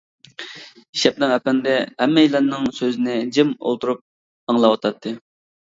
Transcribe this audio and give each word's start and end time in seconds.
شەبنەم 1.01 1.33
ئەپەندى 1.35 1.75
ھەممەيلەننىڭ 2.05 2.67
سۆزىنى 2.81 3.19
جىم 3.39 3.53
ئولتۇرۇپ 3.59 4.05
ئاڭلاۋاتاتتى. 4.51 5.19